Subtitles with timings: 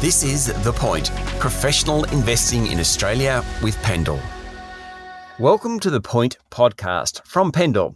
[0.00, 4.18] This is The Point Professional Investing in Australia with Pendal.
[5.38, 7.94] Welcome to The Point podcast from Pendal.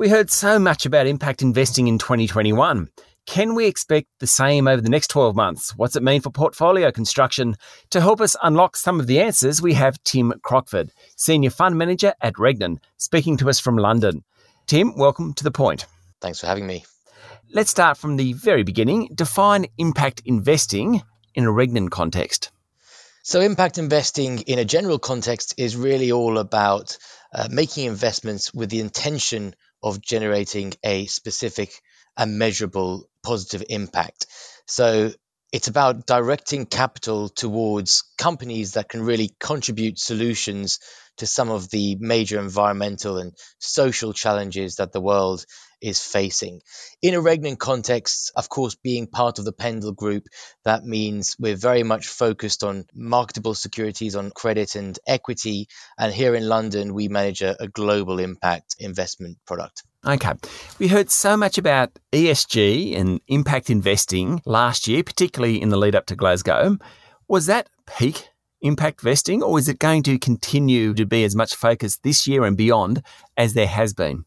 [0.00, 2.88] We heard so much about impact investing in 2021.
[3.26, 5.72] Can we expect the same over the next 12 months?
[5.76, 7.54] What's it mean for portfolio construction?
[7.90, 12.14] To help us unlock some of the answers, we have Tim Crockford, Senior Fund Manager
[12.20, 14.24] at Regnan, speaking to us from London.
[14.66, 15.86] Tim, welcome to The Point.
[16.20, 16.84] Thanks for having me.
[17.52, 19.10] Let's start from the very beginning.
[19.14, 21.00] Define impact investing
[21.34, 22.50] in a Regnan context?
[23.22, 26.98] So, impact investing in a general context is really all about
[27.32, 31.80] uh, making investments with the intention of generating a specific
[32.16, 34.26] and measurable positive impact.
[34.66, 35.12] So,
[35.52, 40.80] it's about directing capital towards companies that can really contribute solutions
[41.18, 45.46] to some of the major environmental and social challenges that the world
[45.84, 46.62] is facing.
[47.02, 50.24] In a Regnan context, of course, being part of the Pendal Group,
[50.64, 55.68] that means we're very much focused on marketable securities, on credit and equity.
[55.98, 59.82] And here in London, we manage a, a global impact investment product.
[60.06, 60.32] Okay.
[60.78, 65.94] We heard so much about ESG and impact investing last year, particularly in the lead
[65.94, 66.78] up to Glasgow.
[67.28, 68.28] Was that peak
[68.62, 72.44] impact vesting, or is it going to continue to be as much focus this year
[72.44, 73.02] and beyond
[73.36, 74.24] as there has been?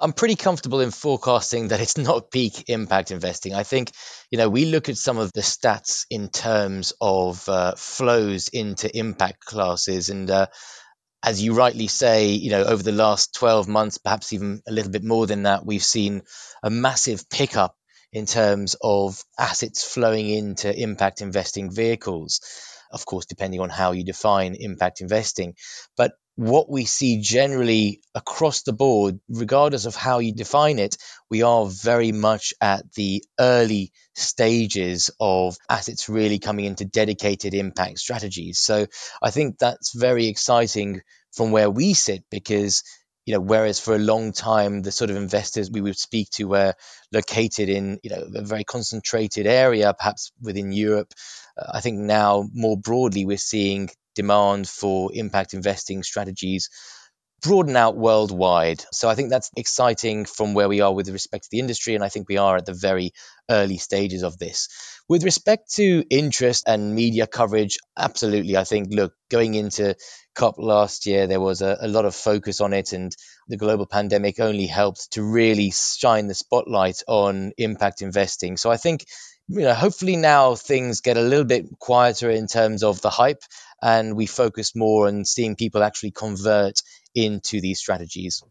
[0.00, 3.54] I'm pretty comfortable in forecasting that it's not peak impact investing.
[3.54, 3.90] I think,
[4.30, 8.96] you know, we look at some of the stats in terms of uh, flows into
[8.96, 10.08] impact classes.
[10.08, 10.46] And uh,
[11.22, 14.92] as you rightly say, you know, over the last 12 months, perhaps even a little
[14.92, 16.22] bit more than that, we've seen
[16.62, 17.74] a massive pickup
[18.12, 22.40] in terms of assets flowing into impact investing vehicles.
[22.92, 25.54] Of course, depending on how you define impact investing.
[25.96, 30.96] But what we see generally across the board, regardless of how you define it,
[31.28, 37.98] we are very much at the early stages of assets really coming into dedicated impact
[37.98, 38.60] strategies.
[38.60, 38.86] So
[39.20, 41.00] I think that's very exciting
[41.32, 42.84] from where we sit because
[43.26, 46.44] you know whereas for a long time the sort of investors we would speak to
[46.44, 46.72] were
[47.12, 51.12] located in you know a very concentrated area perhaps within Europe
[51.60, 56.68] uh, I think now more broadly we're seeing demand for impact investing strategies
[57.42, 58.84] broaden out worldwide.
[58.92, 61.94] So I think that's exciting from where we are with respect to the industry.
[61.94, 63.12] And I think we are at the very
[63.48, 64.68] early stages of this.
[65.08, 68.56] With respect to interest and media coverage, absolutely.
[68.56, 69.94] I think, look, going into
[70.34, 73.14] COP last year, there was a, a lot of focus on it, and
[73.46, 78.56] the global pandemic only helped to really shine the spotlight on impact investing.
[78.56, 79.06] So I think
[79.48, 83.42] you know, hopefully now things get a little bit quieter in terms of the hype
[83.82, 86.82] and we focus more on seeing people actually convert
[87.14, 88.42] into these strategies.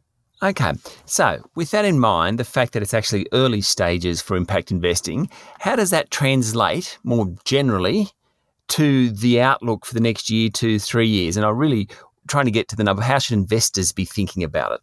[0.42, 0.74] Okay,
[1.06, 5.30] so with that in mind, the fact that it's actually early stages for impact investing,
[5.60, 8.10] how does that translate more generally
[8.68, 11.38] to the outlook for the next year, to three years?
[11.38, 11.90] And I'm really
[12.28, 13.02] trying to get to the number.
[13.02, 14.82] How should investors be thinking about it?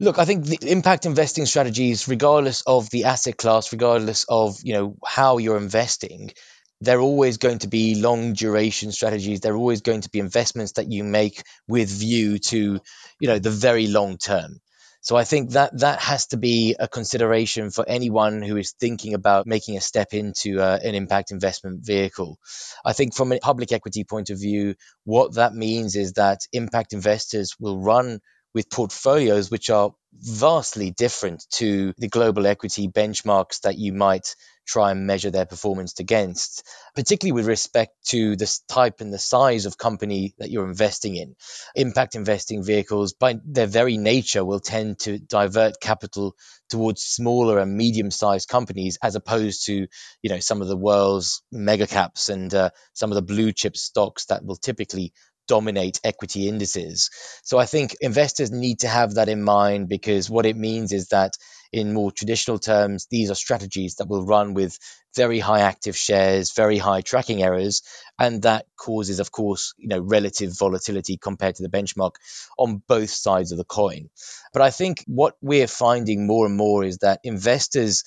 [0.00, 4.72] Look, I think the impact investing strategies, regardless of the asset class, regardless of you
[4.72, 6.32] know how you're investing,
[6.80, 9.40] they're always going to be long duration strategies.
[9.40, 12.80] They're always going to be investments that you make with view to
[13.20, 14.60] you know the very long term.
[15.00, 19.14] So I think that that has to be a consideration for anyone who is thinking
[19.14, 22.38] about making a step into uh, an impact investment vehicle.
[22.84, 24.74] I think from a public equity point of view,
[25.04, 28.20] what that means is that impact investors will run
[28.54, 34.34] with portfolios which are vastly different to the global equity benchmarks that you might
[34.68, 36.62] try and measure their performance against,
[36.94, 41.34] particularly with respect to the type and the size of company that you're investing in.
[41.74, 46.36] Impact investing vehicles, by their very nature, will tend to divert capital
[46.68, 49.86] towards smaller and medium-sized companies, as opposed to,
[50.22, 53.76] you know, some of the world's mega caps and uh, some of the blue chip
[53.76, 55.14] stocks that will typically
[55.48, 57.10] dominate equity indices.
[57.42, 61.08] So I think investors need to have that in mind because what it means is
[61.08, 61.32] that
[61.72, 64.78] in more traditional terms, these are strategies that will run with
[65.16, 67.82] very high active shares, very high tracking errors,
[68.18, 72.12] and that causes, of course, you know, relative volatility compared to the benchmark
[72.58, 74.08] on both sides of the coin.
[74.52, 78.04] But I think what we're finding more and more is that investors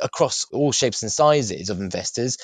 [0.00, 2.38] across all shapes and sizes of investors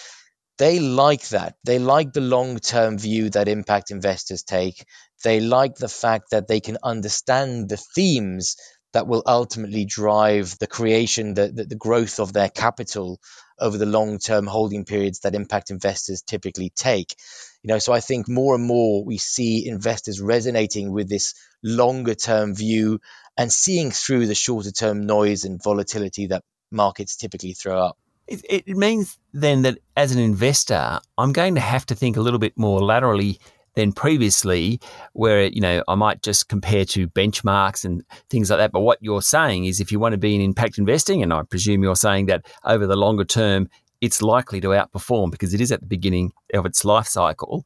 [0.60, 1.54] they like that.
[1.64, 4.84] They like the long term view that impact investors take.
[5.24, 8.56] They like the fact that they can understand the themes
[8.92, 13.18] that will ultimately drive the creation, the, the, the growth of their capital
[13.58, 17.14] over the long term holding periods that impact investors typically take.
[17.62, 22.14] You know, so I think more and more we see investors resonating with this longer
[22.14, 23.00] term view
[23.38, 27.96] and seeing through the shorter term noise and volatility that markets typically throw up.
[28.31, 32.21] It, it means then that as an investor, I'm going to have to think a
[32.21, 33.41] little bit more laterally
[33.75, 34.81] than previously,
[35.12, 38.73] where you know I might just compare to benchmarks and things like that.
[38.73, 41.43] But what you're saying is, if you want to be in impact investing, and I
[41.43, 43.69] presume you're saying that over the longer term,
[44.00, 47.65] it's likely to outperform because it is at the beginning of its life cycle.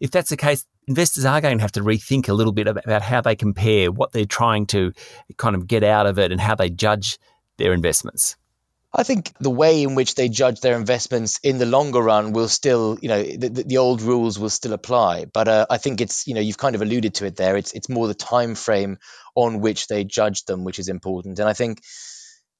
[0.00, 3.02] If that's the case, investors are going to have to rethink a little bit about
[3.02, 4.92] how they compare, what they're trying to
[5.38, 7.18] kind of get out of it, and how they judge
[7.58, 8.36] their investments.
[8.96, 12.46] I think the way in which they judge their investments in the longer run will
[12.46, 15.24] still, you know, the, the old rules will still apply.
[15.24, 17.56] But uh, I think it's, you know, you've kind of alluded to it there.
[17.56, 18.98] It's it's more the time frame
[19.34, 21.40] on which they judge them, which is important.
[21.40, 21.80] And I think,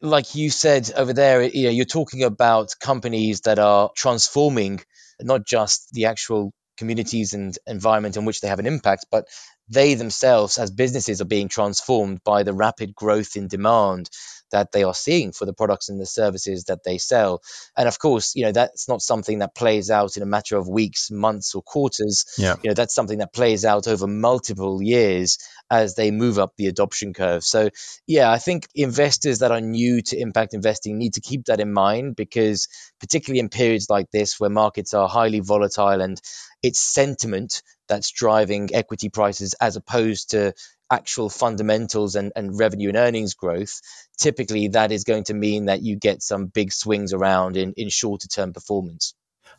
[0.00, 4.80] like you said over there, you know, you're talking about companies that are transforming
[5.20, 9.28] not just the actual communities and environment in which they have an impact, but
[9.68, 14.10] they themselves as businesses are being transformed by the rapid growth in demand
[14.54, 17.42] that they are seeing for the products and the services that they sell.
[17.76, 20.68] And of course, you know, that's not something that plays out in a matter of
[20.68, 22.24] weeks, months, or quarters.
[22.38, 22.54] Yeah.
[22.62, 26.68] You know, that's something that plays out over multiple years as they move up the
[26.68, 27.42] adoption curve.
[27.42, 27.70] So,
[28.06, 31.72] yeah, I think investors that are new to impact investing need to keep that in
[31.72, 32.68] mind because,
[33.00, 36.20] particularly in periods like this where markets are highly volatile and
[36.64, 40.54] it's sentiment that's driving equity prices as opposed to
[40.90, 43.82] actual fundamentals and, and revenue and earnings growth,
[44.16, 47.90] typically that is going to mean that you get some big swings around in, in
[47.90, 49.12] shorter term performance.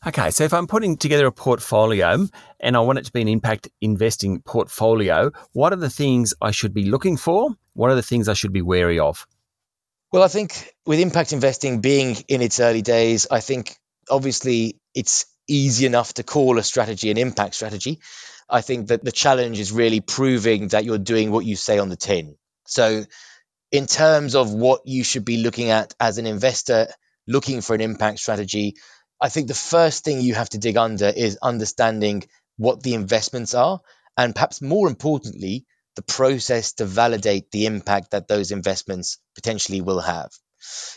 [0.08, 2.28] Okay, so if I'm putting together a portfolio
[2.60, 6.50] and I want it to be an impact investing portfolio, what are the things I
[6.50, 7.52] should be looking for?
[7.74, 9.28] What are the things I should be wary of?
[10.12, 13.78] Well, I think with impact investing being in its early days, I think
[14.10, 18.00] obviously it's easy enough to call a strategy an impact strategy.
[18.50, 21.90] I think that the challenge is really proving that you're doing what you say on
[21.90, 22.36] the tin.
[22.68, 23.06] So,
[23.72, 26.88] in terms of what you should be looking at as an investor
[27.28, 28.76] looking for an impact strategy,
[29.20, 32.24] I think the first thing you have to dig under is understanding
[32.58, 33.82] what the investments are,
[34.18, 35.66] and perhaps more importantly,
[35.96, 40.30] the process to validate the impact that those investments potentially will have.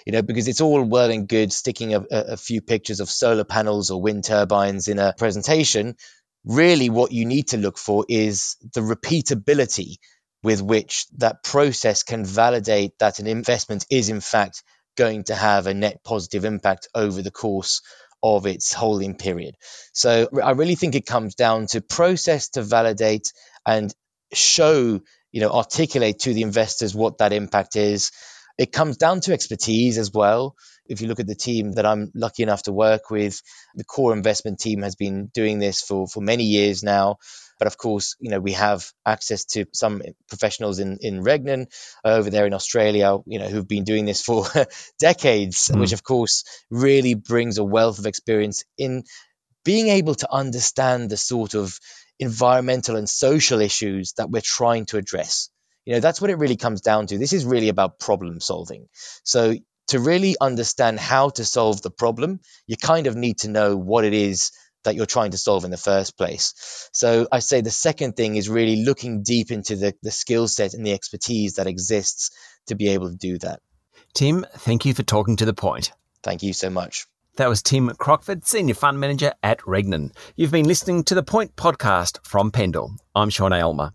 [0.07, 3.45] You know, because it's all well and good sticking a, a few pictures of solar
[3.45, 5.97] panels or wind turbines in a presentation,
[6.45, 9.97] really what you need to look for is the repeatability
[10.43, 14.63] with which that process can validate that an investment is in fact
[14.97, 17.83] going to have a net positive impact over the course
[18.23, 19.55] of its holding period.
[19.93, 23.33] So I really think it comes down to process to validate
[23.65, 23.95] and
[24.33, 25.01] show,
[25.31, 28.11] you know, articulate to the investors what that impact is.
[28.59, 30.57] It comes down to expertise as well
[30.89, 33.43] if you look at the team that I'm lucky enough to work with,
[33.75, 37.19] the core investment team has been doing this for, for many years now.
[37.59, 41.67] But of course, you know, we have access to some professionals in, in Regnan
[42.05, 44.47] uh, over there in Australia, you know, who've been doing this for
[44.99, 45.81] decades, mm.
[45.81, 49.05] which of course really brings a wealth of experience in
[49.65, 51.79] being able to understand the sort of
[52.21, 55.51] environmental and social issues that we're trying to address.
[55.89, 57.17] You know, that's what it really comes down to.
[57.17, 58.89] This is really about problem solving.
[59.25, 59.55] So
[59.87, 64.05] to really understand how to solve the problem, you kind of need to know what
[64.05, 64.53] it is
[64.85, 66.91] that you're trying to solve in the first place.
[66.93, 70.75] So I say the second thing is really looking deep into the, the skill set
[70.75, 72.33] and the expertise that exists
[72.67, 73.61] to be able to do that.
[74.13, 75.93] Tim, thank you for talking to the point.
[76.23, 77.07] Thank you so much.
[77.37, 80.13] That was Tim Crockford, Senior Fund Manager at Regnan.
[80.37, 82.91] You've been listening to the Point podcast from Pendal.
[83.15, 83.95] I'm Sean Aylmer.